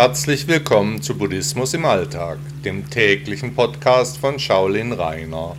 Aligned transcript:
Herzlich 0.00 0.46
willkommen 0.46 1.02
zu 1.02 1.18
Buddhismus 1.18 1.74
im 1.74 1.84
Alltag, 1.84 2.38
dem 2.64 2.88
täglichen 2.88 3.56
Podcast 3.56 4.18
von 4.18 4.38
Shaolin 4.38 4.92
Rainer. 4.92 5.56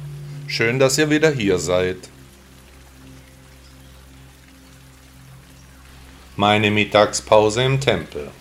Schön, 0.47 0.79
dass 0.79 0.97
ihr 0.97 1.09
wieder 1.09 1.29
hier 1.29 1.59
seid. 1.59 1.97
Meine 6.37 6.71
Mittagspause 6.71 7.63
im 7.63 7.81
Tempel. 7.81 8.31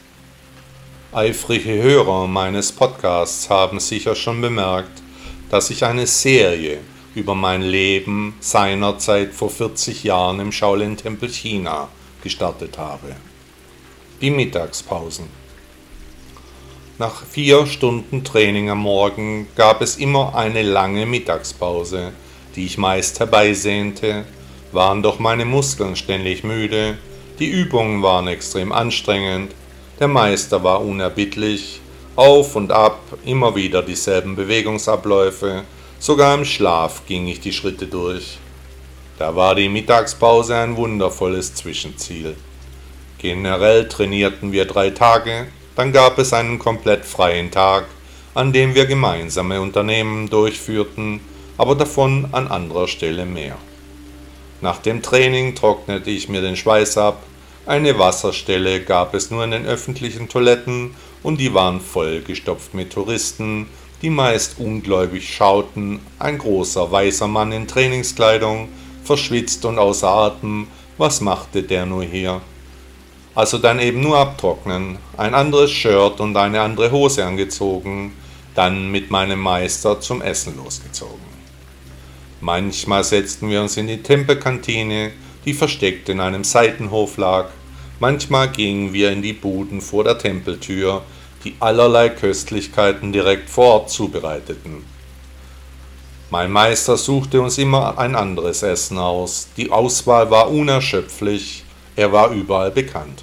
Eifrige 1.10 1.82
Hörer 1.82 2.28
meines 2.28 2.70
Podcasts 2.70 3.50
haben 3.50 3.80
sicher 3.80 4.14
schon 4.14 4.40
bemerkt, 4.40 5.02
dass 5.50 5.68
ich 5.70 5.84
eine 5.84 6.06
Serie 6.06 6.78
über 7.16 7.34
mein 7.34 7.62
Leben 7.62 8.36
seinerzeit 8.38 9.34
vor 9.34 9.50
40 9.50 10.04
Jahren 10.04 10.38
im 10.38 10.52
Shaolin-Tempel 10.52 11.28
China 11.28 11.88
gestartet 12.22 12.78
habe. 12.78 13.16
Die 14.20 14.30
Mittagspausen. 14.30 15.47
Nach 17.00 17.24
vier 17.24 17.66
Stunden 17.66 18.24
Training 18.24 18.70
am 18.70 18.78
Morgen 18.78 19.46
gab 19.54 19.82
es 19.82 19.98
immer 19.98 20.34
eine 20.34 20.62
lange 20.62 21.06
Mittagspause, 21.06 22.10
die 22.56 22.66
ich 22.66 22.76
meist 22.76 23.20
herbeisehnte, 23.20 24.24
waren 24.72 25.00
doch 25.04 25.20
meine 25.20 25.44
Muskeln 25.44 25.94
ständig 25.94 26.42
müde, 26.42 26.98
die 27.38 27.46
Übungen 27.46 28.02
waren 28.02 28.26
extrem 28.26 28.72
anstrengend, 28.72 29.54
der 30.00 30.08
Meister 30.08 30.64
war 30.64 30.84
unerbittlich, 30.84 31.80
auf 32.16 32.56
und 32.56 32.72
ab, 32.72 32.98
immer 33.24 33.54
wieder 33.54 33.82
dieselben 33.82 34.34
Bewegungsabläufe, 34.34 35.62
sogar 36.00 36.34
im 36.34 36.44
Schlaf 36.44 37.06
ging 37.06 37.28
ich 37.28 37.38
die 37.38 37.52
Schritte 37.52 37.86
durch. 37.86 38.38
Da 39.20 39.36
war 39.36 39.54
die 39.54 39.68
Mittagspause 39.68 40.56
ein 40.56 40.76
wundervolles 40.76 41.54
Zwischenziel. 41.54 42.34
Generell 43.18 43.88
trainierten 43.88 44.50
wir 44.50 44.64
drei 44.64 44.90
Tage, 44.90 45.46
dann 45.78 45.92
gab 45.92 46.18
es 46.18 46.32
einen 46.32 46.58
komplett 46.58 47.04
freien 47.04 47.52
Tag, 47.52 47.84
an 48.34 48.52
dem 48.52 48.74
wir 48.74 48.86
gemeinsame 48.86 49.60
Unternehmen 49.60 50.28
durchführten, 50.28 51.20
aber 51.56 51.76
davon 51.76 52.26
an 52.32 52.48
anderer 52.48 52.88
Stelle 52.88 53.24
mehr. 53.24 53.56
Nach 54.60 54.78
dem 54.78 55.02
Training 55.02 55.54
trocknete 55.54 56.10
ich 56.10 56.28
mir 56.28 56.40
den 56.40 56.56
Schweiß 56.56 56.98
ab, 56.98 57.22
eine 57.64 57.96
Wasserstelle 57.96 58.80
gab 58.82 59.14
es 59.14 59.30
nur 59.30 59.44
in 59.44 59.52
den 59.52 59.66
öffentlichen 59.66 60.28
Toiletten 60.28 60.96
und 61.22 61.38
die 61.38 61.54
waren 61.54 61.80
vollgestopft 61.80 62.74
mit 62.74 62.92
Touristen, 62.92 63.68
die 64.02 64.10
meist 64.10 64.58
ungläubig 64.58 65.32
schauten, 65.32 66.00
ein 66.18 66.38
großer 66.38 66.90
weißer 66.90 67.28
Mann 67.28 67.52
in 67.52 67.68
Trainingskleidung, 67.68 68.68
verschwitzt 69.04 69.64
und 69.64 69.78
außer 69.78 70.08
Atem, 70.08 70.66
was 70.96 71.20
machte 71.20 71.62
der 71.62 71.86
nur 71.86 72.02
hier? 72.02 72.40
Also 73.38 73.58
dann 73.58 73.78
eben 73.78 74.00
nur 74.00 74.18
abtrocknen, 74.18 74.98
ein 75.16 75.32
anderes 75.32 75.70
Shirt 75.70 76.18
und 76.18 76.36
eine 76.36 76.60
andere 76.60 76.90
Hose 76.90 77.24
angezogen, 77.24 78.12
dann 78.56 78.90
mit 78.90 79.12
meinem 79.12 79.38
Meister 79.38 80.00
zum 80.00 80.22
Essen 80.22 80.56
losgezogen. 80.56 81.28
Manchmal 82.40 83.04
setzten 83.04 83.48
wir 83.48 83.62
uns 83.62 83.76
in 83.76 83.86
die 83.86 84.02
Tempelkantine, 84.02 85.12
die 85.44 85.54
versteckt 85.54 86.08
in 86.08 86.18
einem 86.18 86.42
Seitenhof 86.42 87.16
lag, 87.16 87.50
manchmal 88.00 88.48
gingen 88.48 88.92
wir 88.92 89.12
in 89.12 89.22
die 89.22 89.34
Buden 89.34 89.82
vor 89.82 90.02
der 90.02 90.18
Tempeltür, 90.18 91.02
die 91.44 91.54
allerlei 91.60 92.08
Köstlichkeiten 92.08 93.12
direkt 93.12 93.50
vor 93.50 93.66
Ort 93.66 93.90
zubereiteten. 93.90 94.84
Mein 96.30 96.50
Meister 96.50 96.96
suchte 96.96 97.40
uns 97.40 97.56
immer 97.56 97.98
ein 97.98 98.16
anderes 98.16 98.64
Essen 98.64 98.98
aus, 98.98 99.46
die 99.56 99.70
Auswahl 99.70 100.28
war 100.28 100.50
unerschöpflich, 100.50 101.62
er 101.94 102.10
war 102.10 102.32
überall 102.32 102.72
bekannt. 102.72 103.22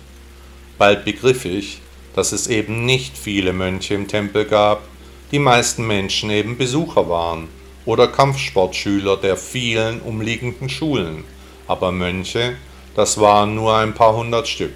Bald 0.78 1.06
begriff 1.06 1.46
ich, 1.46 1.80
dass 2.16 2.32
es 2.32 2.48
eben 2.48 2.86
nicht 2.86 3.18
viele 3.18 3.54
Mönche 3.54 3.94
im 3.94 4.08
Tempel 4.08 4.46
gab, 4.46 4.84
die 5.32 5.40
meisten 5.40 5.88
Menschen 5.88 6.30
eben 6.30 6.58
Besucher 6.58 7.10
waren 7.10 7.48
oder 7.86 8.08
Kampfsportschüler 8.08 9.18
der 9.18 9.38
vielen 9.38 10.02
umliegenden 10.02 10.70
Schulen, 10.70 11.24
aber 11.68 11.92
Mönche, 11.92 12.56
das 12.96 13.20
waren 13.20 13.56
nur 13.56 13.76
ein 13.76 13.94
paar 13.94 14.16
hundert 14.16 14.48
Stück. 14.48 14.74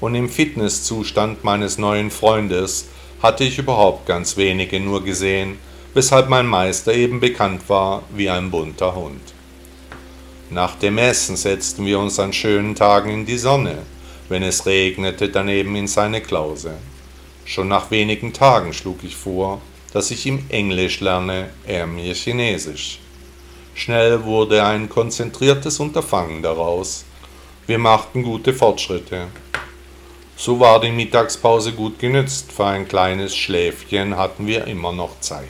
Und 0.00 0.14
im 0.14 0.28
Fitnesszustand 0.28 1.44
meines 1.44 1.78
neuen 1.78 2.10
Freundes 2.10 2.88
hatte 3.22 3.44
ich 3.44 3.58
überhaupt 3.58 4.06
ganz 4.06 4.36
wenige 4.36 4.78
nur 4.80 5.02
gesehen, 5.02 5.58
weshalb 5.94 6.28
mein 6.28 6.46
Meister 6.46 6.92
eben 6.94 7.20
bekannt 7.20 7.62
war 7.68 8.02
wie 8.14 8.28
ein 8.28 8.50
bunter 8.50 8.94
Hund. 8.94 9.22
Nach 10.50 10.76
dem 10.76 10.98
Essen 10.98 11.36
setzten 11.36 11.86
wir 11.86 11.98
uns 11.98 12.18
an 12.20 12.32
schönen 12.32 12.74
Tagen 12.74 13.10
in 13.10 13.26
die 13.26 13.38
Sonne, 13.38 13.78
wenn 14.28 14.42
es 14.42 14.66
regnete, 14.66 15.28
daneben 15.28 15.76
in 15.76 15.86
seine 15.86 16.20
Klause. 16.20 16.74
Schon 17.44 17.68
nach 17.68 17.90
wenigen 17.90 18.32
Tagen 18.32 18.72
schlug 18.72 19.04
ich 19.04 19.16
vor, 19.16 19.60
dass 19.92 20.10
ich 20.10 20.26
ihm 20.26 20.44
Englisch 20.48 21.00
lerne, 21.00 21.50
er 21.66 21.86
mir 21.86 22.14
Chinesisch. 22.14 22.98
Schnell 23.74 24.24
wurde 24.24 24.64
ein 24.64 24.88
konzentriertes 24.88 25.80
Unterfangen 25.80 26.42
daraus. 26.42 27.04
Wir 27.66 27.78
machten 27.78 28.22
gute 28.22 28.54
Fortschritte. 28.54 29.26
So 30.36 30.60
war 30.60 30.80
die 30.80 30.90
Mittagspause 30.90 31.72
gut 31.72 31.98
genützt, 31.98 32.52
für 32.52 32.66
ein 32.66 32.88
kleines 32.88 33.34
Schläfchen 33.34 34.16
hatten 34.16 34.46
wir 34.46 34.66
immer 34.66 34.92
noch 34.92 35.20
Zeit. 35.20 35.48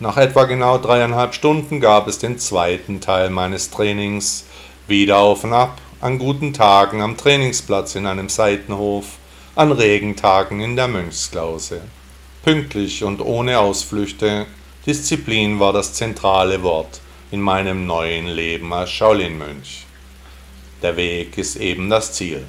Nach 0.00 0.16
etwa 0.16 0.44
genau 0.44 0.78
dreieinhalb 0.78 1.32
Stunden 1.32 1.80
gab 1.80 2.08
es 2.08 2.18
den 2.18 2.38
zweiten 2.38 3.00
Teil 3.00 3.30
meines 3.30 3.70
Trainings, 3.70 4.44
wieder 4.88 5.18
auf 5.18 5.44
und 5.44 5.52
ab, 5.52 5.80
an 6.02 6.18
guten 6.18 6.52
Tagen 6.52 7.00
am 7.00 7.16
Trainingsplatz 7.16 7.94
in 7.94 8.06
einem 8.08 8.28
Seitenhof, 8.28 9.18
an 9.54 9.70
Regentagen 9.70 10.60
in 10.60 10.74
der 10.74 10.88
Mönchsklause. 10.88 11.80
Pünktlich 12.42 13.04
und 13.04 13.20
ohne 13.20 13.60
Ausflüchte, 13.60 14.46
Disziplin 14.84 15.60
war 15.60 15.72
das 15.72 15.94
zentrale 15.94 16.64
Wort 16.64 17.00
in 17.30 17.40
meinem 17.40 17.86
neuen 17.86 18.26
Leben 18.26 18.72
als 18.72 18.90
Shaolin-Mönch. 18.90 19.86
Der 20.82 20.96
Weg 20.96 21.38
ist 21.38 21.54
eben 21.54 21.88
das 21.88 22.12
Ziel. 22.14 22.46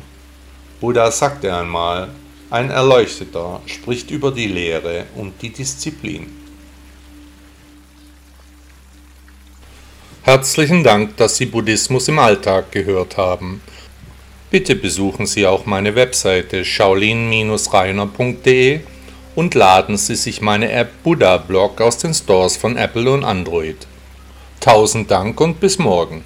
Buddha 0.82 1.12
sagte 1.12 1.56
einmal, 1.56 2.10
ein 2.50 2.72
Erleuchteter 2.72 3.62
spricht 3.68 4.10
über 4.10 4.32
die 4.32 4.48
Lehre 4.48 5.06
und 5.16 5.40
die 5.44 5.52
Disziplin. 5.52 6.43
Herzlichen 10.26 10.86
Dank, 10.86 11.18
dass 11.18 11.36
Sie 11.36 11.46
Buddhismus 11.46 12.08
im 12.08 12.18
Alltag 12.18 12.72
gehört 12.72 13.18
haben. 13.18 13.62
Bitte 14.50 14.74
besuchen 14.74 15.26
Sie 15.26 15.46
auch 15.46 15.66
meine 15.66 15.96
Webseite 15.96 16.64
shaolin-reiner.de 16.64 18.80
und 19.36 19.54
laden 19.54 19.98
Sie 19.98 20.16
sich 20.16 20.40
meine 20.40 20.72
App 20.72 20.92
Buddha 21.04 21.36
Blog 21.36 21.82
aus 21.82 21.98
den 21.98 22.14
Stores 22.14 22.56
von 22.56 22.78
Apple 22.78 23.12
und 23.12 23.26
Android. 23.26 23.86
Tausend 24.62 25.12
Dank 25.12 25.42
und 25.42 25.60
bis 25.60 25.78
morgen. 25.78 26.24